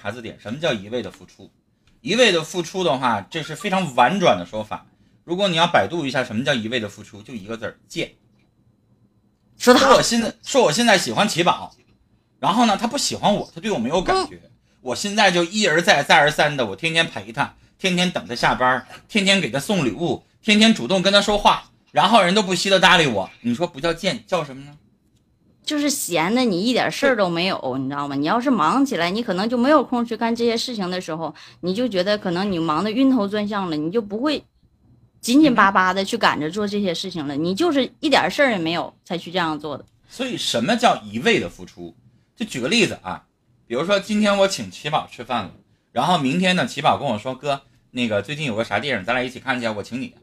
[0.00, 1.50] 查字典，什么叫一味的付出？
[2.00, 4.86] 一味的付出的话，这是非常婉转的说法。
[5.24, 8.12] 如果你要百度一下什么叫一味的付出，就一个字儿贱。
[9.58, 11.74] 说我，现在说我现在喜欢奇宝，
[12.38, 14.40] 然后呢，他不喜欢我，他对我没有感觉。
[14.80, 23.28] 我现在就一而再再而三的，我天天陪他，天天等他下班，天天给他送礼物，天天主动跟他说话，然后人都不稀得搭理我。
[23.40, 24.78] 你说不叫贱，叫什么呢？
[25.68, 28.14] 就是闲的你一点事儿都没有，你知道吗？
[28.14, 34.42] 你要是忙起来，你可能就没有空去干这些事情的时候，你就觉得可能你忙得晕头转向了，你就不会
[35.20, 37.36] 紧紧巴巴的去赶着做这些事情了。
[37.36, 39.84] 你就是一点事儿也没有才去这样做的。
[40.08, 41.94] 所以什么叫一味的付出？
[42.34, 43.26] 就举个例子啊，
[43.66, 45.52] 比如说今天我请奇宝吃饭了，
[45.92, 50.14] 然后明天呢，奇宝跟我说哥，那个最近有个啥电影，咱俩一起看去，我请你。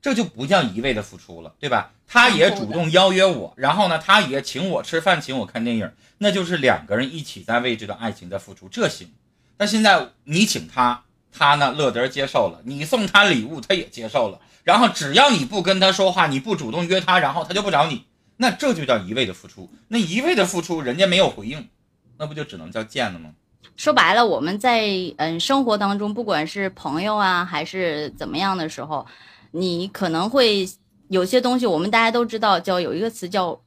[0.00, 1.90] 这就不叫一味的付出了，对吧？
[2.06, 9.10] 他也主动邀约我，然后呢，他也请我吃饭，请我看电影，那就是两个人一起在为这段爱情在付出，这行。
[9.56, 11.02] 但现在你请他，
[11.32, 18.04] 他呢乐得接受了，你送他礼物，他也接受了，然后只要你不跟他说话，你不主动约他，然后他就不找你，
[18.36, 19.70] 那这就叫一味的付出。
[19.88, 21.68] 那一味的付出，人家没有回应，
[22.16, 23.30] 那不就只能叫贱了吗？
[23.76, 24.88] 说白了，我们在
[25.18, 29.06] 嗯生活当中，不管是朋友啊还是怎么样的时候，
[29.52, 30.68] 你可能会
[31.08, 33.60] 有些东西，我们大家都知道，叫有一个词叫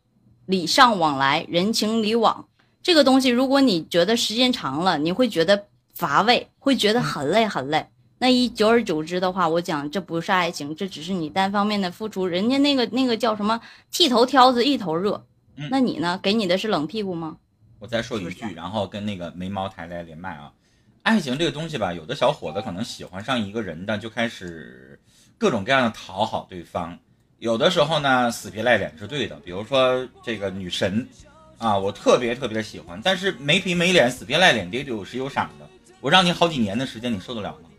[0.46, 2.48] 礼尚往来，人情礼往。
[2.84, 7.86] 这个东西，如果你觉得时间长了，你会觉得乏味，会觉得很累很累。
[8.20, 12.26] 那一久而久之的话，我讲这不是爱情，这只是你单方面的付出。
[12.26, 13.60] 人家那个那个叫什么
[13.92, 15.24] 剃头挑子一头热，
[15.56, 16.20] 嗯那你呢？
[16.22, 17.38] 给你的是冷屁股吗？
[17.80, 20.52] 我再说一句，然后跟那个眉毛台来连麦啊。
[21.04, 25.00] 爱情这个东西吧，有的小伙子可能喜欢上一个人的，就开始
[25.36, 26.98] 各种各样的讨好对方。
[27.40, 31.08] 有的时候呢，死皮赖脸是对的，比如说这个女神
[31.58, 35.68] 啊，我特别特别的喜欢，但是没皮没脸、死皮赖脸的有时有傻的，
[36.02, 37.70] 我让你好几年的时间，你受得了吗？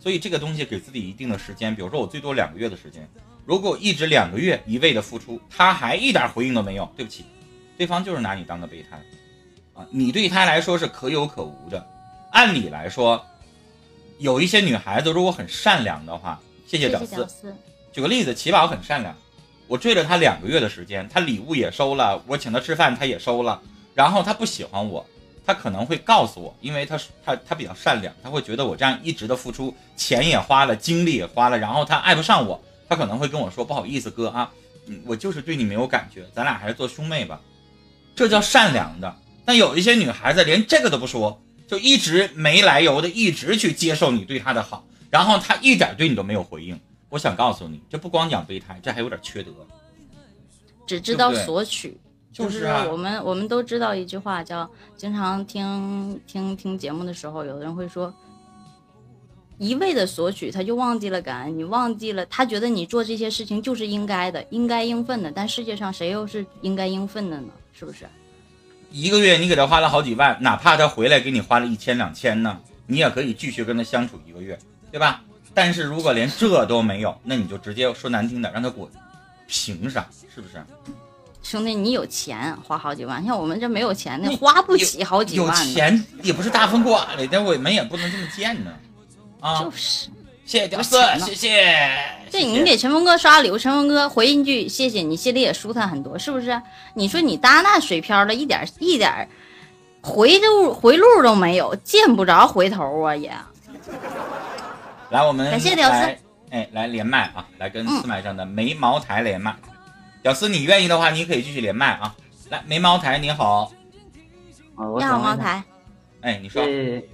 [0.00, 3.08] 所以这个东西给自己一定的时间，比如说我最多两个月的时间，
[3.46, 7.24] 如果一直两个月一味的付出，他还一点回应都没有，对不起，
[7.78, 9.00] 对方就是拿你当个备胎。
[9.74, 11.93] 啊，你对他来说是可有可无的。
[12.34, 13.24] 按理来说，
[14.18, 17.54] 有一些女孩子如果很善良的话，谢谢谢屌丝。
[17.92, 19.16] 举个例子，奇宝很善良，
[19.68, 23.62] 我追了他两个月的时间，他礼物也收了，我请他吃饭他也收了，
[23.94, 25.06] 然后他不喜欢我，
[25.46, 34.50] 他可能会告诉我，因为他是他他比较善良，他会觉得我这样一直的付出，钱也花了，精力也花了，然后他爱不上我，他可能会跟我说不好意思哥啊，
[34.88, 37.40] 嗯我就是对你没有感觉，咱俩还是做兄妹吧，
[38.16, 39.16] 这叫善良的。
[39.44, 46.78] 但有一些女孩子连这个都不说，就一直没来由的一直去接受你对他的好，然后他一点对你都没有回应。
[47.08, 49.52] 我想告诉你，这不光讲备胎，这还有点缺德。
[50.86, 51.98] 只知道索取。
[52.32, 58.12] 就是啊我们我们都知道一句话叫，经常听听听节目的时候，有的人会说，
[59.56, 67.52] 一味的索取，他就忘记了感恩，你忘记了，他觉得你做这些事情就是应该的，应该应分的，但世界上谁又是应该应分的呢？
[67.72, 68.04] 是不是？
[68.94, 72.56] 一个月你给他花了好几万，哪怕他回来给你花了一千两千呢，
[72.86, 74.56] 你也可以继续跟他相处一个月，
[74.92, 75.20] 对吧？
[75.52, 78.88] 但是如果连这都没有，那你就直接说难听点，让他滚，
[79.48, 80.06] 凭啥？
[80.32, 80.64] 是不是？
[81.42, 85.74] 兄弟，你有钱花好几万，像我们这没有钱的，花不起好几有万有。
[85.74, 88.72] 钱也不是大风刮来的，我们也不能这么贱呢。
[89.40, 90.08] 啊，就是，
[90.44, 91.48] 谢谢屌丝谢谢。
[92.30, 96.60] 对谢谢你给陈峰哥刷礼物，陈峰哥回一句谢谢你，心里也舒坦很多，是不是？
[96.94, 99.28] 你说你搭那水漂了，一点一点
[100.02, 103.32] 回路回路都没有，见不着回头啊也。
[105.10, 106.16] 来，我们感谢屌丝，
[106.50, 109.54] 哎，来连麦啊，来跟四麦上的眉毛台连麦。
[110.22, 112.14] 屌丝，你愿意的话，你可以继续连麦啊。
[112.50, 113.72] 来，眉毛台你好，
[114.98, 115.62] 你好，茅台。
[116.22, 117.08] 哎，你说，对，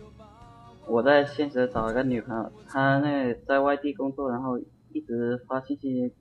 [0.91, 4.59] 我在现实找了个女朋友，她那在外地工作，然后
[4.93, 6.12] 一直发信息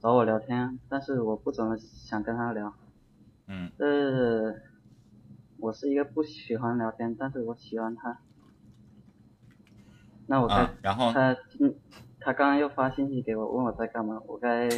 [0.00, 2.72] 找我聊天，但是我不怎么想跟她聊。
[3.48, 4.54] 嗯，呃，
[5.58, 8.20] 我是一个不喜欢聊天，但是我喜欢她。
[10.28, 11.74] 那我该，啊，然后她今
[12.20, 14.68] 她刚刚又发信息给我，问我在干嘛，我该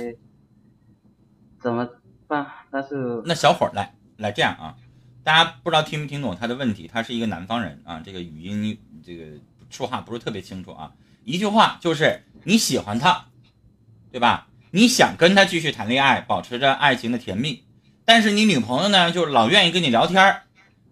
[1.61, 1.87] 怎么
[2.27, 2.47] 办？
[2.71, 4.77] 但是那小伙儿来来这样啊，
[5.23, 9.25] 大家不知道听没听懂他的问题，他是一个南方人啊，这个语音这个
[9.71, 10.93] 说话不是特别清楚啊。
[11.25, 13.27] 一句话就是你喜欢他，
[14.11, 14.49] 对吧？
[14.71, 17.65] 你想跟他继续谈恋爱，保持着爱情的甜蜜，
[18.05, 20.43] 但是你女朋友呢，就老愿意跟你聊天，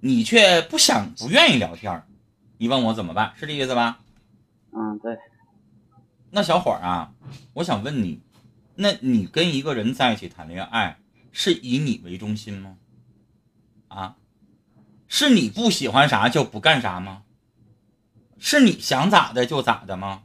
[0.01, 2.03] 你却不想不愿意聊天，
[2.59, 3.35] 你问我怎么办？
[3.39, 4.01] 是这意思吧？
[4.73, 5.17] 嗯，对，
[6.31, 7.13] 那小伙儿啊，
[7.53, 8.21] 我想问你，
[8.75, 10.99] 那你跟一个人在一起谈恋爱，
[11.33, 12.77] 是以你为中心吗？
[13.89, 14.17] 啊，
[15.07, 17.23] 是你不喜欢啥就不干啥吗？
[18.39, 20.23] 是你想咋的就咋的吗？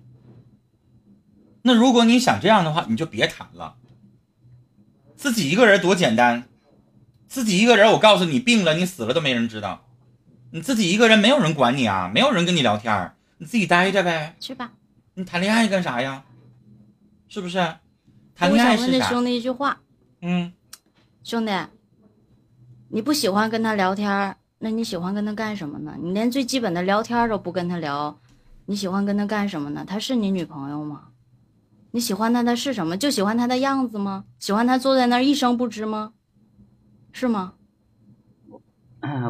[1.63, 3.75] 那如果你想这样的话，你就别谈了。
[5.15, 6.45] 自己一个人多简单，
[7.27, 9.85] 自己一个人，我告诉你，病了你死了都没人知道，
[10.51, 14.35] 你自己一个人没有人管你啊，没有人跟你聊天，你自己待着呗。
[14.39, 14.71] 去吧。
[15.13, 16.23] 你谈恋爱干啥呀？
[17.27, 17.57] 是不是？
[18.33, 18.83] 谈我恋爱是啥？
[18.83, 19.79] 想问这兄弟一句话，
[20.21, 20.51] 嗯，
[21.23, 21.51] 兄弟，
[22.89, 25.95] 你不喜欢跟他聊天儿，那你喜欢跟他干什么呢？
[25.99, 28.15] 你连最基本的聊天都不跟他聊，
[28.67, 29.83] 你喜欢跟他干什么呢？
[29.85, 31.07] 她是你女朋友吗？
[31.89, 32.95] 你喜欢他的是什么？
[32.95, 34.25] 就喜欢他的样子吗？
[34.37, 36.13] 喜欢他坐在那儿一声不吱吗？
[37.11, 37.53] 是吗？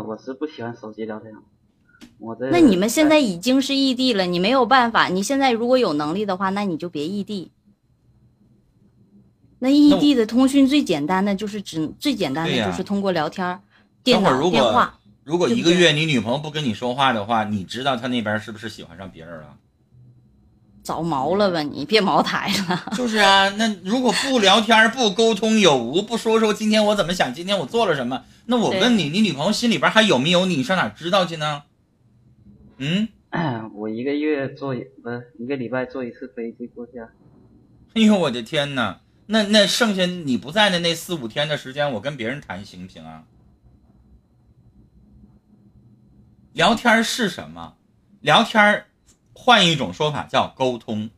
[0.05, 1.33] 我是不喜欢手机聊天。
[2.19, 5.07] 我这那你们现在已经是异地了，你没有办法。
[5.07, 7.51] 你现在如果有能力的话，那你就别异地。
[9.59, 13.61] 那异地的通讯最简单的就是只最简单的就是通过聊天儿、
[14.03, 15.00] 电电话果。
[15.23, 19.57] 如果一个月你女朋友不跟你说话的话，你知道她那边是不是喜欢上别人了？
[20.83, 22.93] 早毛了吧你，别茅台了。
[22.97, 30.55] 就是啊，那如果不聊天、不沟通有无，不说说今天我怎么想，今天我做了什么，那我问你，你女朋友心里边还有没有你？
[30.55, 31.63] 你上哪知道去呢？
[32.79, 33.07] 嗯，
[33.75, 37.07] 我一个月坐一不是一个礼拜坐一次飞机过去啊。
[37.93, 39.01] 哎呦我的天哪！
[39.27, 43.23] 那那剩下你不在的那四五天的时间，我跟别人谈行不行啊？
[46.53, 47.75] 聊天是什么？
[48.21, 48.85] 聊天
[49.33, 51.09] 换一种说法叫沟通，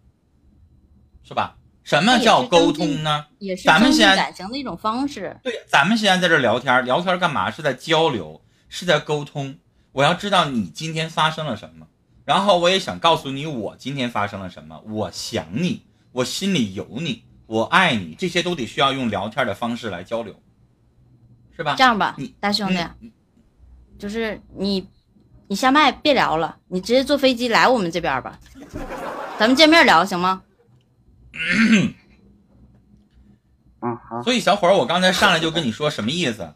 [1.24, 1.58] 是吧？
[1.84, 3.28] 什么叫沟通呢？
[3.40, 5.38] 也是咱们现在感情的一种方式。
[5.44, 7.52] 对，咱们现在在这聊天，聊天干嘛？
[7.52, 9.58] 是在交流，是在沟通。
[9.92, 11.88] 我要知道你今天发生了什么，
[12.24, 14.80] 然后我也想告诉你我今天发生了什么。
[14.86, 15.84] 我想你，
[16.14, 20.42] 我心里有你，我爱你，这些都得需要用聊天的方式来交流，
[21.56, 21.84] 是吧这？
[21.84, 23.12] 样吧你，大兄弟，嗯
[24.00, 24.88] 就是你，
[25.54, 28.40] 你下麦别聊了，你直接坐飞机来我们这边吧，
[29.38, 30.42] 咱们见面聊行吗？
[33.82, 34.24] 嗯，好。
[34.24, 36.56] 所以小伙儿，我刚才上来就跟你说什么意思？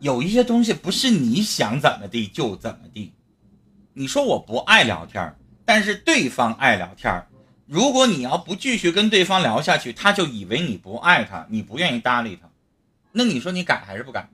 [0.00, 3.12] 有一些东西不是你想怎么地就怎么地。
[3.92, 5.36] 你说我不爱聊天儿，
[5.66, 7.26] 但是对方爱聊天儿。
[7.66, 12.48] 如果你要不继续跟对方聊下去，他就以为你不爱他，你不愿意搭理他。
[13.12, 14.26] 那你说你改还是不改？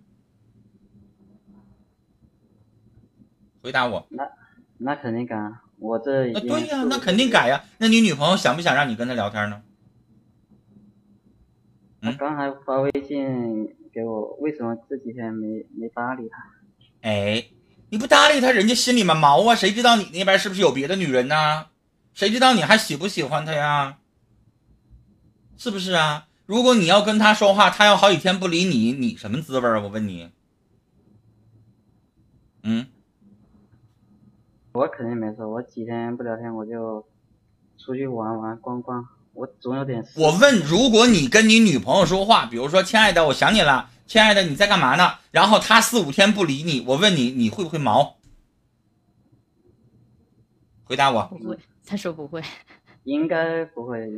[3.63, 4.07] 回答我。
[4.11, 4.25] 那
[4.79, 9.63] 那肯定改啊，我这已啊，经对呀、是那肯定改呀、那你女朋友想不想让你跟她聊天呢？
[12.01, 16.37] 他刚才发微信给我，为什么这几天没没搭理她？
[17.03, 17.45] 哎，
[17.91, 21.67] 你不搭理她，人家心里面毛啊，谁知道你那边是不是有别的女人呢？
[22.15, 23.99] 谁知道你还喜不喜欢她呀？
[25.57, 26.29] 是不是啊？
[26.47, 29.81] 如果你要跟他说话，他要好几天不理你，你什么滋味啊？
[29.81, 30.31] 我问你。
[32.63, 32.87] 嗯，
[34.73, 37.05] 我肯定没事，我几天不聊天我就
[37.79, 40.21] 出去玩玩逛逛，我总有点事。
[40.21, 48.17] 我问，如果你跟你女朋友说话，比如说“亲爱的，我想你了”，“亲爱的，你在干嘛呢？”然后她四五天不理你，我问你，你会不会毛？
[50.85, 51.25] 回答我。
[51.25, 52.43] 不会，他说不会。
[53.05, 54.11] 应该不会。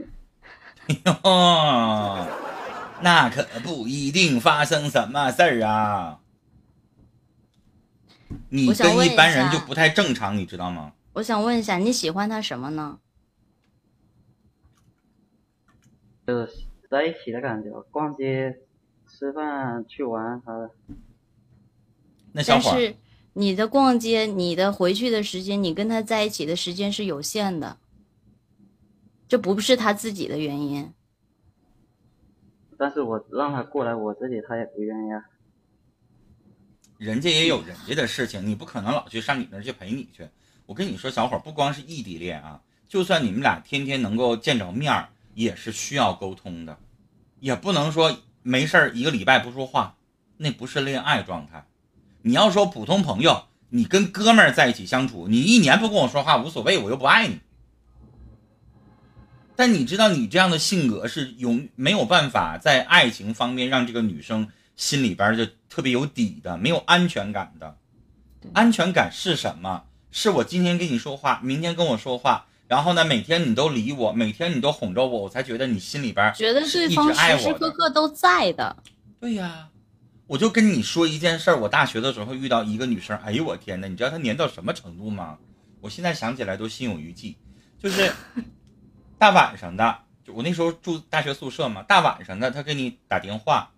[1.04, 2.26] 哟，
[3.02, 6.19] 那可不一定发生什么事儿啊。
[8.48, 10.92] 你跟一般人就不太正常，你知道吗？
[11.14, 12.98] 我想问一下，你喜欢他什么呢？
[16.26, 16.52] 就是
[16.88, 18.60] 在一起的感觉，逛街、
[19.08, 20.70] 吃饭、去玩啥的。
[22.32, 22.96] 那小伙儿，但是
[23.32, 27.78] 你的逛街，你的回去的时间，你跟他在一起的时间是有限的，
[29.26, 30.92] 这不是他自己的原因。
[32.78, 35.24] 但是我让他过来我这里，他也不愿意啊。
[37.00, 40.28] 人家也有人家的事情，你不可能老去上你那儿去陪你去。
[40.66, 46.78] 我跟你说，小伙儿，不光是异地恋啊，就算你们俩天天能够见着面儿，也是需要沟通的，
[47.38, 49.96] 也不能说没事儿一个礼拜不说话，
[50.36, 51.66] 那不是恋爱状态。
[52.20, 57.40] 你要说普通朋友，你跟哥们儿在一起相处，你一年不跟我说话无所谓，我又不爱你。
[59.56, 67.78] 但你知道，你这样的性格是永没有办法在爱情方面让这个女生心里边就特别有底的，没有安全感的。
[68.52, 69.84] 安全感是什么？
[70.10, 77.54] 是我今天跟你说话，明天跟我说话，然后呢，每天你都理我，每天你都哄着我，我才觉得你心里边觉得是一对方直爱时时。
[77.54, 78.76] 刻刻都在的。
[79.20, 79.68] 对呀，
[80.26, 85.38] 我就跟你说一件事儿，我大学的时候遇到一个女生，哎呦我天呐，你知道她黏到什么程度吗？
[85.80, 87.36] 我现在想起来都心有余悸，
[87.78, 88.12] 就是
[89.16, 93.70] 大晚上的，就我那时候住大学宿舍嘛，大晚上的她给你打电话，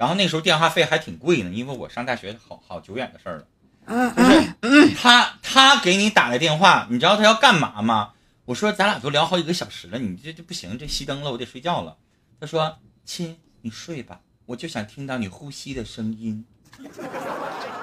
[0.00, 8.12] 然后那时候电话费还挺贵呢，因为我上大学好好久远的事儿了，就是他他给你打来电话，你知道他要干嘛吗？
[8.46, 11.98] 我说咱俩都聊好几个小时了，你这这不行，这熄灯了，我得睡觉了。
[12.40, 16.46] 他说亲，你睡吧，我就想听到你呼吸的声音。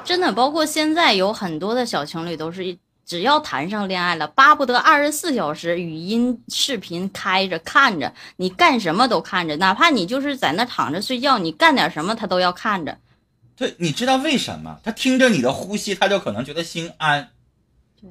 [0.04, 2.76] 真的，包括现在有很多的小情侣都是，
[3.08, 12.98] 只要谈上恋爱了，巴不得二十四小时语音视频开着看着，你干什么都看着，哪怕你就是在那躺着睡觉，你干点什么他都要看着。
[13.56, 14.82] 对，你知道为什么？
[14.84, 17.30] 他听着你的呼吸，他就可能觉得心安，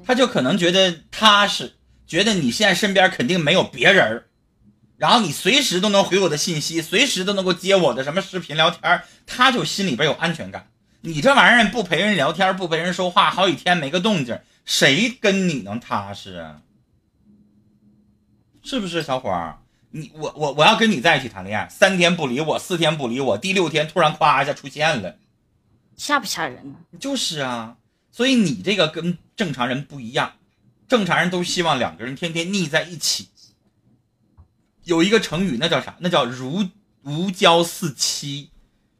[0.07, 1.75] 他就可能觉得踏实，
[2.07, 4.25] 觉得你现在身边肯定没有别人
[4.97, 10.69] 然后你随时都能回我的信息，随时都能够接我的什么视频聊天他就心里边有安全感。
[11.03, 16.61] 你这玩意儿不陪人聊天，不陪人说话，好几天没个动静，谁跟你能踏实啊？
[18.63, 19.59] 是不是小伙儿？
[19.93, 25.17] 你我我我要跟你在一起谈恋爱，三天不理我，四天不理我，第六天突然夸一下出现了。
[25.97, 26.77] 吓不吓人呢？
[26.99, 27.79] 就是啊，
[28.11, 30.35] 所以你这个跟正常人不一样，
[30.89, 33.29] 正常人都希望两个人天天腻在一起。
[34.83, 35.97] 有一个成语，那叫啥？
[36.01, 36.69] 那叫如
[37.03, 38.51] 如胶似漆，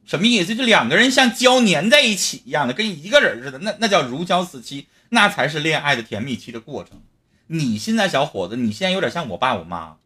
[0.05, 0.55] 什么意思？
[0.55, 7.01] 就两个人像胶粘在一起一样的，跟一个人似的，那那叫如胶似漆，那才是恋爱的甜蜜期的过程。
[7.47, 9.97] 你现在小伙子，你现在有点像我爸我妈。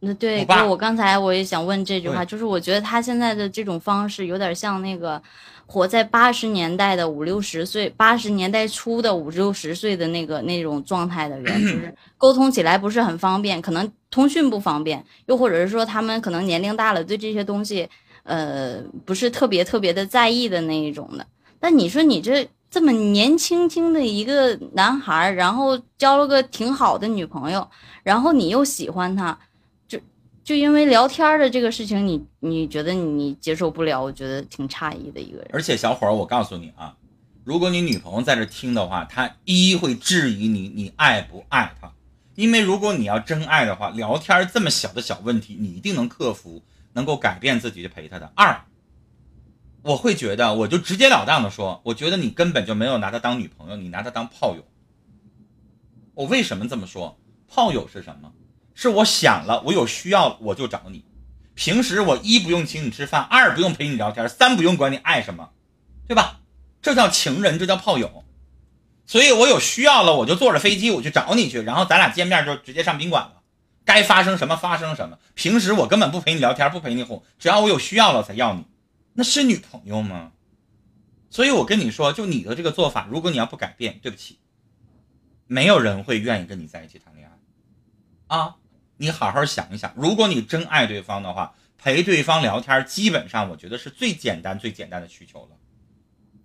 [0.00, 5.22] 那对，我我刚才我也想问这句话，就是我觉得他现在的这种方式有点像那个。
[5.70, 17.86] 活在八十年代的五六十岁，八十年代初的五六十岁的那个那种状态的人，就是 沟通起来不是很方便，可能通讯不方便，又或者是说他们可能年龄大了，对这些东西，
[18.22, 21.26] 呃，不是特别特别的在意的那一种的。
[21.60, 27.68] 但你说你这这么年轻轻的一个男孩，然后交了个挺好的女朋友，
[28.02, 29.38] 然后你又喜欢他。
[29.86, 29.98] 就
[30.44, 34.02] 就因为聊天的这个事情，你你觉得你接受不了？
[34.02, 35.48] 我觉得挺诧异的一个人。
[35.52, 36.94] 而且小伙儿，我告诉你啊，
[37.44, 41.90] 如果你女朋友在这听的话，她一会质疑你，你爱不爱她？
[42.34, 48.30] 因为如果你要真爱的话，聊天这么小的小问题，你一定能克服，能够改变自己去陪她的。
[48.36, 48.60] 二，
[49.82, 54.64] 我会觉得，我就直截了当的说，我觉得你根本就没有拿她当女朋友，你拿她当炮友。
[56.14, 57.18] 我为什么这么说？
[57.48, 58.32] 炮友是什么？
[58.74, 61.04] 是我想了，我有需要我就找你。
[61.54, 65.50] 平时我一不用请你吃饭，二不用陪你聊天，三不用管你爱什么，
[66.06, 66.40] 对吧？
[66.80, 68.24] 这叫情人，这叫炮友。
[69.06, 73.40] 所以我有需要了，我就坐着飞机我去找你去，然后咱俩见面就直接上宾馆了。
[73.84, 75.18] 该发生什么发生什么。
[75.34, 78.64] 平时我根本不陪你聊天，不陪你哄，只要我有需要了才要你，
[79.18, 80.30] 那是女朋友吗？
[81.28, 84.38] 所以我跟你说，就你的这个做法，如果你要不改变，对不起，
[85.48, 88.54] 没有人会愿意跟你在一起谈恋爱啊。
[88.96, 95.56] 你好好想一想，如果你真爱对方的话，陪对方聊天，基本上我觉得是最简单、最简单的需求了。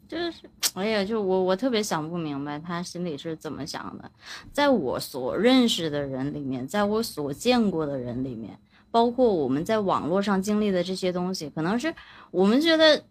[0.08, 4.12] 就是， 哎呀，就我我特别想不明白他心里是怎么想的。
[4.52, 8.60] 在我所认识的人里面，在我所见过的人里面，
[8.94, 11.96] 包括我们在网络上经历的这些东西，可能是
[12.30, 13.04] 我们觉得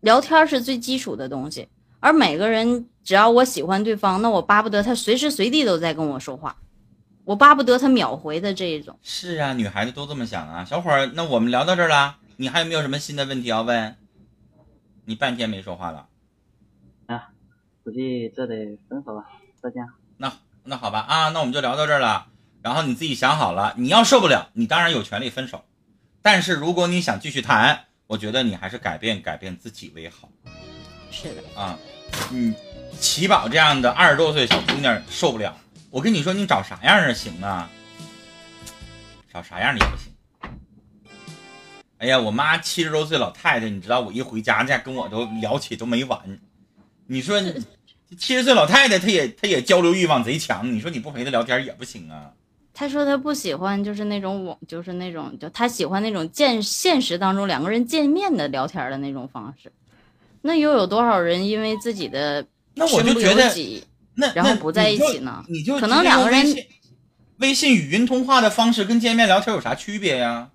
[0.00, 1.68] 聊天是最基础的东西。
[2.00, 6.56] 而每个人，只要我喜欢对方，那我巴不得他随时随地都在跟我说话。
[7.24, 8.98] 我巴不得他秒回的这一种。
[9.02, 10.64] 是啊，女孩子都这么想啊。
[10.64, 13.96] 小伙儿，那我们聊到这儿了，你还有没有什么新的问题要问？
[15.04, 16.08] 你半天没说话了。
[17.06, 17.28] 啊，
[17.84, 19.24] 估计这得分手了，
[19.62, 19.86] 再见。
[20.16, 20.32] 那
[20.64, 22.26] 那好吧啊，那我们就聊到这儿了。
[22.64, 25.66] 然后你自己想好了，你要受不了，你当然有权利分手。
[26.22, 30.30] 但是如果你想继续谈，我觉得你还是改变改变自己为好。
[31.10, 31.60] 是的。
[31.60, 31.78] 啊，
[32.32, 32.54] 嗯，
[32.98, 35.54] 齐宝这样的二十多岁小姑娘受不了。
[35.90, 37.68] 我跟你说，你找啥样的行啊？
[39.30, 40.10] 找啥样的也不行。
[41.98, 46.18] 哎呀，我妈七十多岁老太太，你知道，我一回家家跟我都聊起都没完。
[47.08, 47.38] 你说，
[48.18, 50.72] 七十岁老太太，她也她也交流欲望贼强。
[50.72, 52.32] 你说你不陪她聊天也不行啊。
[52.74, 59.72] 她说他不喜欢，就是那种网，就是那种，就他喜欢那种见现实当中两个人见面的聊天的那种方式。
[60.42, 63.50] 那又有多少人因为自己的那我就觉得。
[64.16, 65.44] 那然后不在一起呢？
[65.48, 66.46] 你就可能两个人
[67.38, 70.50] 微信语音通话的方式跟见面聊天有啥区别呀？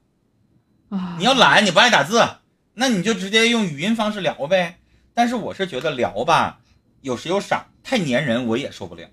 [1.17, 2.25] 你要懒，你不爱打字，
[2.73, 4.79] 那你就直接用语音方式聊呗。
[5.13, 6.61] 但是我是觉得聊吧，
[7.01, 9.05] 有时有傻，太粘人我也受不了。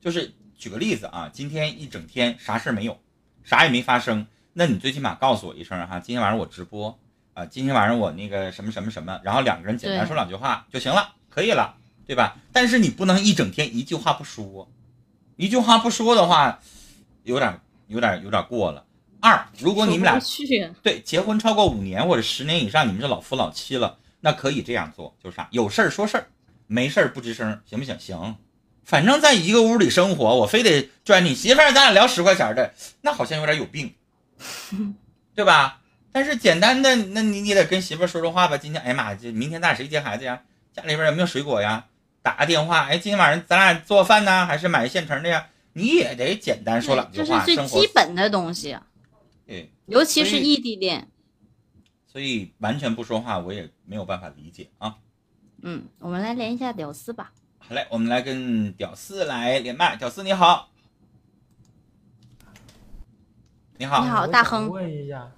[0.00, 2.98] 就是举个例子啊，今天一整天啥事没有，
[3.42, 6.98] 啥也没发生，那你最起码告诉我一声哈，今天晚上我直播
[7.32, 11.76] 啊，今天晚上我那个什么什么什么，然后两个人简单说两句话就行了，可以了。
[12.06, 12.36] 对吧？
[12.52, 14.70] 但是你不能一整天一句话不说，
[15.36, 16.60] 一句话不说的话，
[17.22, 18.84] 有点有点有点过了。
[19.20, 20.20] 二，如果你们俩
[20.82, 25.48] 对结婚超过五年或者十年以上，你们是老夫老妻了，那可以这样做，就是啥？
[25.50, 26.26] 有事儿说事儿，
[26.66, 27.98] 没事儿不吱声，行不行？
[27.98, 28.36] 行，
[28.84, 33.94] 反正在一个屋里生活，我非得拽你媳妇儿，咱俩聊十块钱的，那好像有点有病，
[35.34, 35.80] 对吧？
[36.12, 38.56] 但是简单的，那你你得跟媳妇儿说说话吧。
[38.56, 40.42] 今天，哎呀妈，这明天咱俩谁接孩子呀？
[40.72, 41.86] 家里边有没有水果呀？
[42.22, 45.48] 打个电话，哎，今天晚上咱俩做饭呢，还是买现成的呀？
[45.72, 48.76] 你也得简单说两句话这是话，最基本的东西，
[49.44, 51.08] 对，尤其是异地恋。
[52.06, 54.94] 所以完全不说话，我也没有办法理解啊。
[55.62, 57.32] 嗯，我们来连一下屌丝吧。
[57.66, 59.96] 好嘞，我们来跟屌丝来连麦。
[59.96, 60.68] 屌丝你好，
[63.78, 65.30] 你好，你好大亨问一下，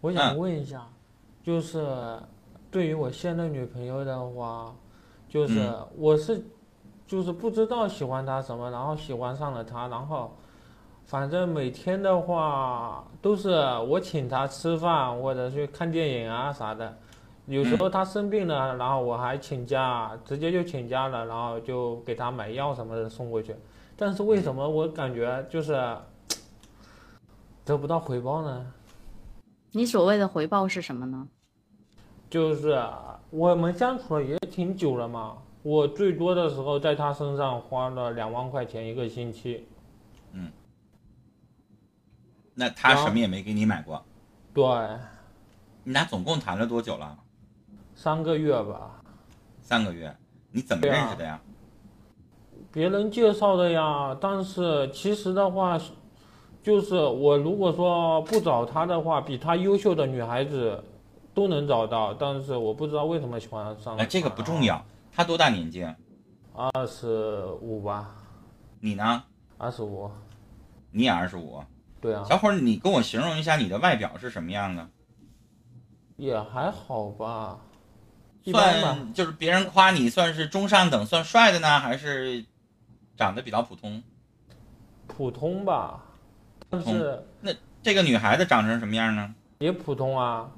[0.00, 0.84] 我嗯想问一下，
[1.40, 2.18] 就是
[2.68, 4.74] 对于我现任女朋友的话，
[5.28, 6.44] 就是嗯我是
[7.06, 10.36] 就是不知道喜欢她什么，然后喜欢上了她，然后
[11.06, 13.50] 反正每天的话都是
[13.86, 16.98] 我请她吃饭或者去看电影啊啥的。
[17.48, 23.56] 有时候他生病了，然后我还请假，直接就请假了，然后就给他买药什么的送过去。
[23.96, 25.72] 但是为什么我感觉就是
[27.64, 28.72] 得不到回报呢？
[29.72, 31.26] 你所谓的回报是什么呢？
[32.28, 32.78] 就是
[33.30, 39.66] 我们相处了也挺久了嘛，我最多的时候在他身上花了两万块钱一个星期。
[40.32, 40.52] 嗯
[42.54, 44.04] 那他什么也没给你买过，
[44.52, 44.64] 对，
[45.84, 47.18] 你俩总共谈了多久了？
[47.98, 48.92] 三个月吧，
[49.60, 50.16] 三个月。
[50.52, 51.40] 你怎么认识的呀？
[52.70, 54.16] 别人介绍的呀。
[54.20, 55.76] 但是其实的话，
[56.62, 60.84] 就是我如果说不找他的话，比他优秀的女孩子
[61.34, 64.80] 都能找到，但是我不知道为什么喜欢上了哎，这个不重，要。
[65.12, 65.84] 他多大年纪？
[66.52, 68.14] 二十五吧，
[68.78, 69.24] 你呢？
[69.56, 70.08] 二十五，
[70.92, 71.60] 你也二十五。
[72.00, 74.88] 对啊，小伙儿，你跟我形容一下你的外表是什么样的？
[76.16, 77.58] 也还好吧，
[78.44, 78.94] 一般吧。
[78.94, 82.44] 算就是别人夸你算是中上等，算帅的呢，还是
[83.16, 84.02] 长得比较普通？
[85.06, 86.02] 普通吧，
[86.68, 87.52] 但是那
[87.82, 89.34] 这个女孩子长成什么样呢？
[89.58, 90.50] 也普通啊，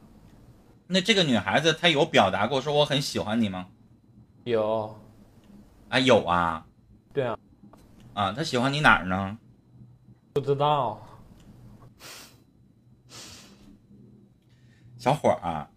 [0.88, 3.68] 那这个女孩子她有表达过说我很喜欢你吗？
[4.44, 4.98] 有，
[5.88, 6.66] 啊，有啊。
[7.12, 7.38] 对啊。
[8.12, 9.38] 啊，她喜欢你哪儿呢？
[10.33, 11.00] 不知道，
[14.98, 15.69] 小伙儿啊，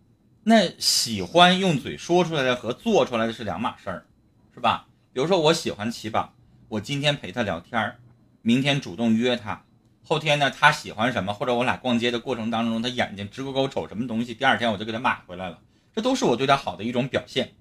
[0.43, 4.05] 那喜欢用嘴说出来的和做出来的是两码事儿，
[4.53, 4.87] 是吧？
[5.13, 6.33] 比如说我喜欢齐宝，
[6.67, 7.99] 我今天陪他聊天儿，
[8.41, 9.63] 明天主动约他，
[10.03, 15.59] 后天呢他喜欢什么，或者我俩逛街的过程当中，他眼睛直勾勾瞅什么东西，第二天我就给他买回来了，
[15.95, 17.53] 这都是我对他好的一种表现。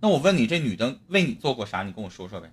[0.00, 1.82] 那我问你，这女的为你做过啥？
[1.82, 2.50] 你跟我说说呗。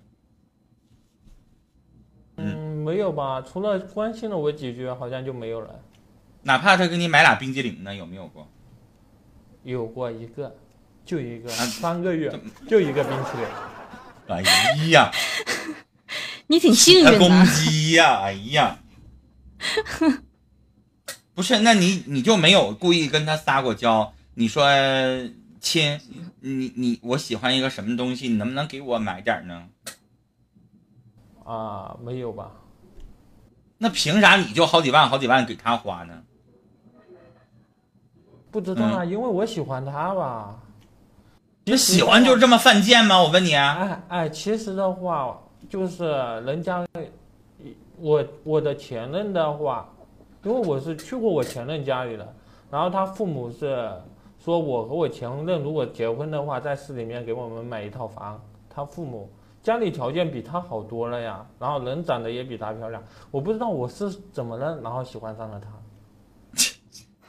[2.36, 3.40] 嗯嗯，没有吧？
[3.40, 5.80] 除了关心了我几句，好像就没有了。
[6.42, 8.46] 哪怕他给你买俩冰激凌呢，有没有过？
[9.62, 10.56] 有过一个，
[11.04, 12.32] 就一个，啊三个月
[12.68, 13.46] 就一个冰淇淋。
[14.28, 14.42] 哎
[14.90, 15.10] 呀，
[16.46, 17.18] 你挺幸运的。
[17.18, 18.20] 公鸡呀！
[18.22, 18.78] 哎呀，
[21.34, 24.12] 不是，那你你就没有故意跟他撒过娇？
[24.34, 24.68] 你说
[25.60, 26.00] 亲，
[26.40, 29.68] 你你我喜欢一个什么东西，你能不能给我买点呢？
[31.44, 32.52] 啊，没有吧？
[33.78, 36.22] 那凭啥你就好几万好几万给他花呢？
[38.50, 40.54] 不知道啊，因为我喜欢他吧。
[41.64, 43.22] 你喜欢就是这么犯贱吗？
[43.22, 43.76] 我问你啊！
[43.78, 46.04] 哎哎，其实的话，就是
[46.44, 46.84] 人家，
[48.00, 49.88] 我我的前任的话，
[50.42, 52.34] 因为我是去过我前任家里的，
[52.70, 53.88] 然后他父母是
[54.42, 58.40] 说我和我前任如果结婚的话，在市里面给我们买一套房。
[58.68, 59.30] 他父母
[59.62, 63.00] 家里条件比他好多了呀，然后人长得也比他漂亮。
[63.30, 65.68] 我不知道我是怎么了，然后喜欢上了他，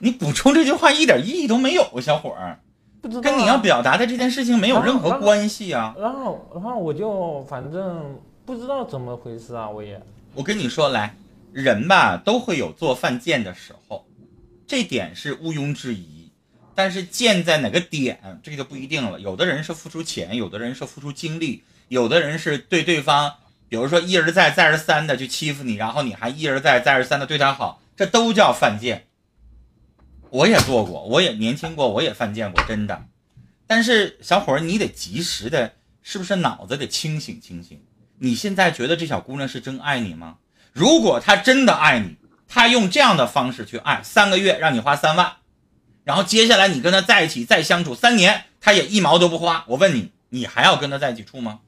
[0.04, 2.60] 你补充这句话一点意义都没有，小伙儿，
[3.02, 5.96] 不知道啊跟你要表达的这件事情没有任何关系啊！
[6.00, 10.02] 然后然后我就反正不知道怎么回事啊，我也
[10.34, 11.16] 我跟你说，来，
[11.54, 14.06] 人吧都会有做犯贱的时候，
[14.66, 16.32] 这点是毋庸置疑。
[16.74, 19.20] 但是贱在哪个点，这个就不一定了。
[19.20, 23.34] 有的人是付出钱，有的人是付出精力，有的人是对对方，
[23.70, 29.06] 比如说一而再再而三的去欺负你，然后你还一而再再而三的对他好，这都叫犯贱。
[30.32, 33.04] 我也做过，我也年轻过，我也犯贱过，真的。
[33.68, 37.82] 但是小伙儿，你得及时的，是不是脑子得清醒清醒？
[38.18, 40.38] 你现在觉得这小姑娘是真爱你吗？
[40.72, 42.16] 如果她真的爱你，
[42.48, 45.34] 她用这样的方式去爱，三个月让你花三万，
[46.06, 51.60] 然后接下来你跟她在一起再相处三年，她也一毛都不花，我问你，你还要跟她在一起处吗？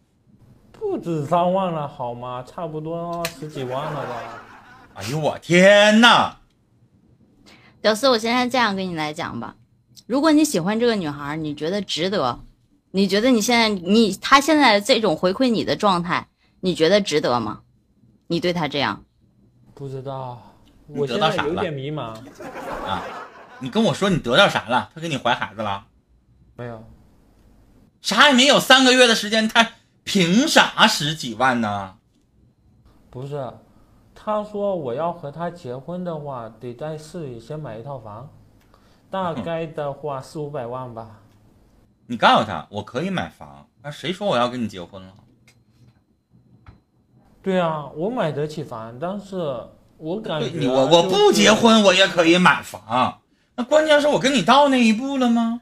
[0.72, 2.46] 不止三万了好吗？
[2.48, 4.42] 差不多十几万了吧。
[4.94, 6.38] 哎呦我天哪！
[7.84, 9.58] 屌丝，我现在这样跟你来讲吧，
[10.08, 12.40] 如果你喜欢这个女孩，你觉得值得，
[12.92, 16.30] 你觉得你现在你她现在这种回馈你的状态，
[16.62, 17.60] 你觉得值得吗？
[18.28, 19.04] 你对她这样，
[19.74, 20.42] 不知道，
[20.88, 22.14] 我现在有得到啥了点迷茫。
[22.88, 23.04] 啊，
[23.60, 24.90] 你跟我说你得到啥了？
[24.96, 25.86] 她给你怀孩子了？
[26.56, 26.82] 没有，
[28.02, 29.72] 啥也没有，三个月的时间，她
[30.06, 31.96] 凭啥十几万呢？
[33.10, 33.52] 不是，
[34.24, 38.30] 他说我要和他结婚的话，得在市里先买一套房，
[39.10, 41.20] 大概的话 四五百万吧。
[42.08, 45.14] 你告诉他，我可以买房，那谁说我要跟你结婚了？
[47.42, 49.36] 对啊，我买得起房，但是
[49.98, 53.20] 我感觉对你我我不结，婚，我也可以买房。
[53.56, 55.60] 那关键是我跟你到那一步了吗？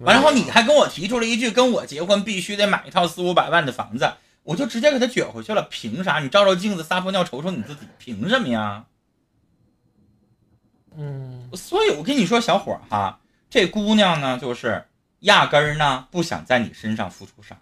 [0.00, 5.62] 完，然后你还跟我提出了一句，跟我结婚必须得买一套四五百万的房子，我就直接给他撅回去了。
[5.70, 6.18] 凭啥？
[6.18, 8.84] 你照照镜子撒泡尿瞅瞅你自己，凭什么呀？
[10.94, 14.84] 嗯，所以我跟你说，小伙儿哈，这姑娘呢，就是
[15.20, 17.58] 压根儿呢不想在你身上付出啥，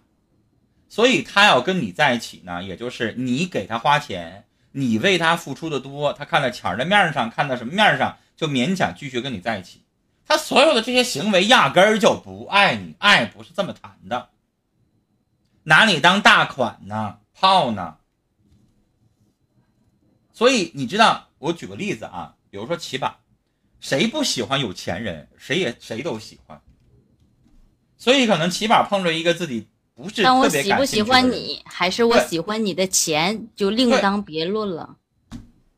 [0.89, 9.81] 所以她要跟你在一起呢，也就是你给她花钱，你为她付出的多，她看在钱的面儿上，看在什么面儿上，就勉强继续跟你在一起。
[10.27, 14.27] 她所有的这些行为压根儿就不爱你，爱不是这么谈的，
[15.63, 17.97] 拿你当大款呢，泡呢。
[20.33, 23.15] 所以你知道，我举个例子啊，比如说起码。
[23.79, 25.27] 谁不喜欢有钱人？
[25.39, 26.61] 谁也谁都喜欢。
[27.97, 31.23] 所以可能起码碰着一个自己不是但我特别感喜不喜兴趣的人。
[31.23, 34.97] 欢你，还是我喜欢你的钱，就另当别论了。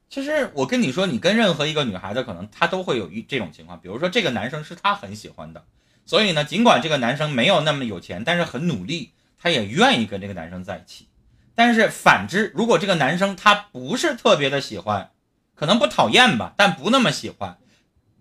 [0.10, 3.80] 其实我跟你说，你跟任何一个女孩子，可能她都会有一这种情况。
[3.80, 5.64] 比如说，这个男生是她很喜欢的，
[6.06, 9.14] 所以呢，尽管这个男生没有那么有钱，但是很努力，
[9.44, 11.10] 她也愿意跟这个男生在一起。
[11.54, 15.12] 但是反之，如果这个男生他不是特别的喜欢，
[15.54, 17.58] 可能不讨厌吧，但不那么喜欢，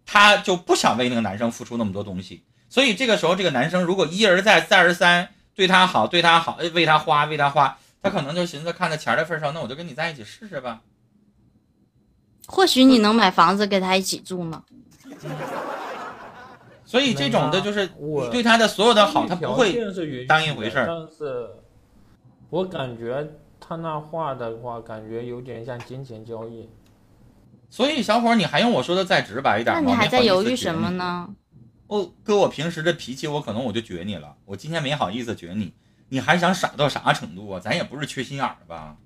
[0.05, 2.45] 他就不想为那个男生付出那么多东西。
[2.69, 10.81] 所以这个时候，这个男生如果一而再、再而三对他好、对他好，哎为他花、为他花，他可能就寻思，看在钱的份上，那我就跟你在一起试试吧。
[12.49, 14.65] 或许你能买房子跟他一起住呢。
[16.93, 19.73] 所以这种的就是我你对他的所有的好，他不会
[20.27, 21.49] 当一回事儿但是
[22.51, 23.27] 我感觉
[23.59, 26.69] 他那话的话，感觉有点像金钱交易。
[27.71, 29.83] 所以小伙儿，你还用我说的再直白一点吗？
[29.83, 30.91] 那你还在犹豫什么？
[30.91, 31.31] 呢？
[31.87, 34.37] 我哥，我平时的脾气，我可能我就撅你了。
[34.45, 35.73] 我今天没好意思撅你，
[36.11, 37.59] 你还想傻到啥程度啊？
[37.59, 38.99] 咱也不是缺心眼儿吧？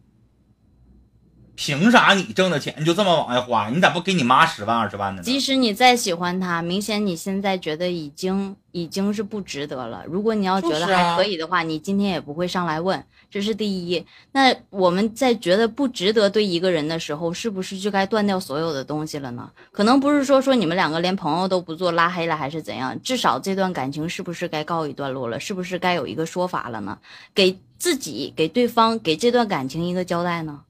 [1.56, 3.70] 凭啥你挣的钱就这么往外花？
[3.70, 5.24] 你咋不给你妈十万二十万的呢？
[5.24, 10.04] 即使你再喜欢他，明显你现在觉得已经已经是不值得了。
[10.06, 14.04] 如果你要觉得还可以的话，你今天也不会上来问，这是第一。
[14.32, 19.50] 那我们在觉得不值得对一个人的时候，是不是就该断掉所有的东西了呢？
[19.72, 25.40] 可能不是说说你们两个连朋友都不做，拉黑了还是怎样，至少这段感情是不是该告一段落了？
[25.40, 26.98] 是不是该有一个说法了呢？
[27.34, 30.60] 给自己、给对方、给这段感情一个交代呢？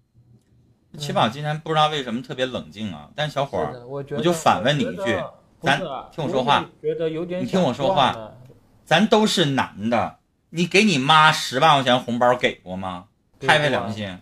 [0.99, 5.23] 七宝今天不知道为什么特别冷静啊，但小伙儿，我就反问你一句
[5.61, 5.79] 咱
[6.13, 6.65] 听我说话，
[7.41, 8.33] 你听我说话
[8.85, 10.19] 咱都是男的，
[10.51, 13.05] 你给你妈十万块钱红包给过吗？
[13.39, 14.19] 给拍拍良心，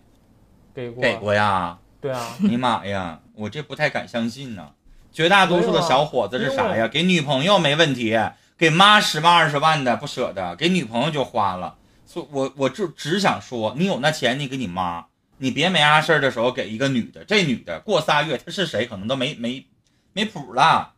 [0.75, 1.79] 给过给过呀。
[2.01, 4.71] 对啊，哎呀妈呀，我这不太敢相信呢。
[5.13, 6.89] 绝大多数的小伙子是啥呀？
[6.89, 8.19] 给女朋友没问题，
[8.59, 11.77] 给妈十万二十万的不舍得，给女朋友就花了。
[12.05, 15.07] 所以我我就只想说，你有那钱，你给你妈，
[15.39, 17.25] 你别没啥事儿的时候给一个女的。
[17.25, 19.67] 这女的过仨月她是谁，可能都没没
[20.13, 20.93] 没谱了。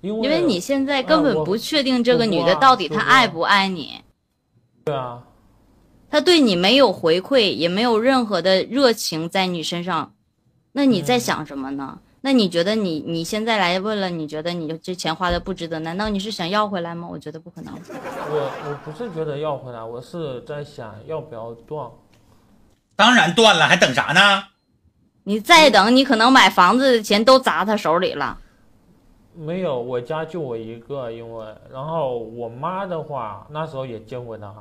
[0.00, 4.02] 因为你现在根本不确定这个女的到底她爱不爱你。
[4.84, 5.24] 对啊，
[6.08, 10.14] 她对你没有回馈，也没有任何的热情在你身上，
[10.72, 11.98] 那你在想什么呢？
[12.20, 15.78] 那你觉得你你现在来问了，你觉得你这钱花的不值得？
[15.80, 17.08] 难道你是想要回来吗？
[17.10, 17.72] 我觉得不可能。
[17.74, 21.88] 我我不是觉得要回来，我是在想要不要断。
[22.98, 24.42] 当然断了，还等啥呢？
[25.22, 28.36] 你再等，你可能买房子的钱都砸他手里了。
[29.36, 34.52] 没有，我家就我一个，因为然后我妈的话那时候也见过他，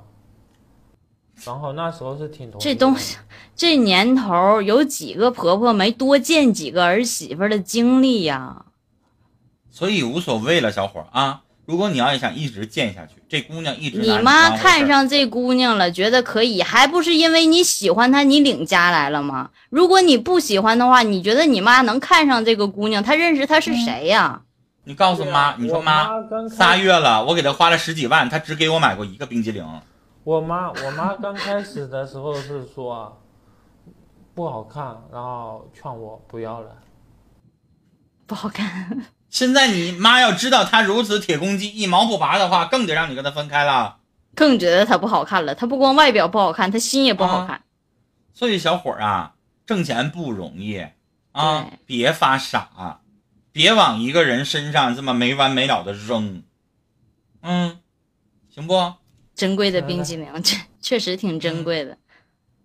[1.46, 3.18] 然后那时候是挺同这东西，
[3.56, 8.68] 这年头有几个婆婆没多见几个儿媳妇的经历呀？
[9.72, 11.42] 所以无所谓了，小伙啊。
[11.68, 19.50] 如果你要想一直见下去，这姑娘一直你妈看上这姑娘了，觉得可以，还不是因为你喜欢她，你领家来了吗？
[19.70, 23.04] 如果你不喜欢的话，你觉得你妈能看上这个姑娘？
[23.04, 24.44] 她认识她是谁呀？
[24.86, 29.66] 你告诉妈，你说妈，妈仨月了，我给她花了十几万，她只给我买过一个冰激凌。
[30.24, 33.22] 我妈我妈刚开始的时候是说
[34.34, 36.70] 不好看，然后劝我不要了。
[38.26, 39.17] 不好看。
[39.30, 43.98] 现在你妈要知道他如此铁公鸡，一毛不拔的话，更得让你跟他分开了。
[44.36, 45.54] 更觉得他不好看了。
[45.54, 47.64] 他不光外表不好看，他心也不好看。
[48.34, 49.34] 所以小伙儿啊，
[49.66, 50.86] 挣钱不容易
[51.32, 53.02] 啊，别发傻，
[53.52, 56.44] 别往一个人身上这么没完没了的扔，
[57.42, 57.80] 嗯，
[58.50, 58.94] 行不？
[59.36, 61.98] 珍贵的冰激凌，这确实挺珍贵的。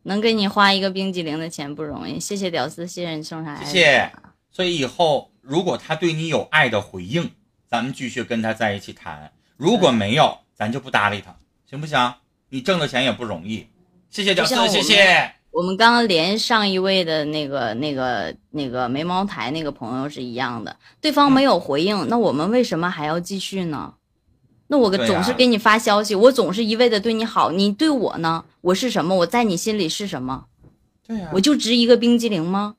[0.05, 4.13] 能给你花一个冰激凌的钱不容易，谢谢屌丝，谢谢你送上来，谢谢。
[4.51, 7.33] 所以以后如果他对你有爱的回应，
[7.69, 11.37] 咱们继续跟他在一起谈；如果没有，咱就不搭理他，
[11.69, 12.15] 行不行？
[12.49, 13.67] 你挣的钱也不容易。
[14.09, 15.33] 谢谢屌丝就像，我们谢谢。
[15.51, 23.95] 我们刚刚连上一位的那个、那个、那个没茅台那个朋友是一样的，对方没有回应，那我们为什么还要继续呢？
[24.69, 28.45] 那我总是给你发消息，我总是一味的对你好，你对我呢？
[28.61, 29.17] 我是什么？
[29.17, 30.47] 我在你心里是什么？
[31.07, 32.77] 对呀、我就值一个冰激凌吗？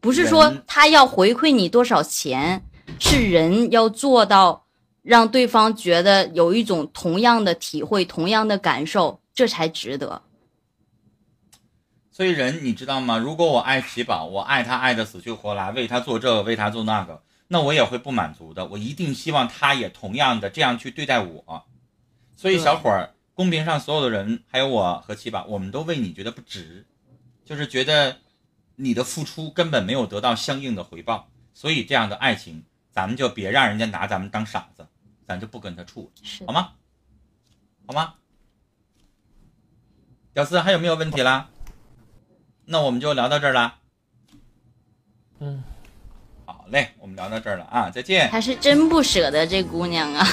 [0.00, 2.64] 不是说他要回馈你多少钱，
[2.98, 4.66] 是人要做到
[5.02, 10.22] 让对方觉得有一种同样的体会、同样的感受，这才值得。
[12.10, 13.16] 所以人你知道吗？
[13.16, 18.66] 如果我爱奇宝，我爱他爱的死去活来，为他做这个，为他做那个，那我也会不满足的。
[18.66, 21.64] 我一定希望他也同样的这样去对待我。
[22.36, 26.86] 所以小伙儿，公屏上所有的人，还有我和奇宝，我们都为你觉得不值，
[27.44, 28.16] 就是觉得
[28.80, 31.28] 你的付出根本没有得到相应的回报。
[31.52, 34.86] 所以这样的爱情，咱们就别让人家拿咱们当傻子，
[35.26, 36.72] 咱就不跟他处了，好吗？
[37.86, 38.14] 好吗？
[40.32, 41.50] 屌丝还有没有问题啦？
[42.64, 43.80] 那我们就聊到这儿啦。
[45.40, 45.62] 嗯，
[46.46, 48.30] 好嘞，我们聊到这儿了啊，再见。
[48.30, 50.24] 还是真不舍得这姑娘啊。